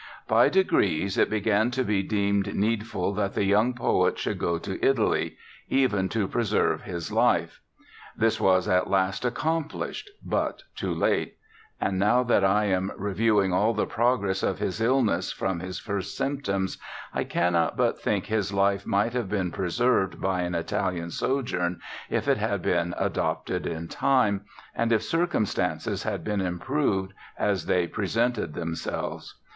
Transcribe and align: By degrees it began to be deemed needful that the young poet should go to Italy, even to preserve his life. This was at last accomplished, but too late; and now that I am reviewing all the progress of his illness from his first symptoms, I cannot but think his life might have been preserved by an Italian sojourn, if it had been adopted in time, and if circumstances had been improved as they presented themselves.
By 0.27 0.49
degrees 0.49 1.15
it 1.19 1.29
began 1.29 1.69
to 1.69 1.83
be 1.83 2.01
deemed 2.01 2.55
needful 2.55 3.13
that 3.13 3.35
the 3.35 3.43
young 3.43 3.75
poet 3.75 4.17
should 4.17 4.39
go 4.39 4.57
to 4.57 4.83
Italy, 4.83 5.37
even 5.69 6.09
to 6.09 6.27
preserve 6.27 6.81
his 6.81 7.11
life. 7.11 7.61
This 8.17 8.41
was 8.41 8.67
at 8.67 8.89
last 8.89 9.23
accomplished, 9.25 10.09
but 10.25 10.63
too 10.75 10.91
late; 10.91 11.37
and 11.79 11.99
now 11.99 12.23
that 12.23 12.43
I 12.43 12.65
am 12.65 12.91
reviewing 12.97 13.53
all 13.53 13.75
the 13.75 13.85
progress 13.85 14.41
of 14.41 14.57
his 14.57 14.81
illness 14.81 15.31
from 15.31 15.59
his 15.59 15.77
first 15.77 16.17
symptoms, 16.17 16.79
I 17.13 17.23
cannot 17.23 17.77
but 17.77 18.01
think 18.01 18.25
his 18.25 18.51
life 18.51 18.87
might 18.87 19.13
have 19.13 19.29
been 19.29 19.51
preserved 19.51 20.19
by 20.19 20.41
an 20.41 20.55
Italian 20.55 21.11
sojourn, 21.11 21.79
if 22.09 22.27
it 22.27 22.37
had 22.39 22.63
been 22.63 22.95
adopted 22.97 23.67
in 23.67 23.87
time, 23.87 24.45
and 24.73 24.91
if 24.91 25.03
circumstances 25.03 26.01
had 26.01 26.23
been 26.23 26.41
improved 26.41 27.13
as 27.37 27.67
they 27.67 27.85
presented 27.85 28.55
themselves. 28.55 29.35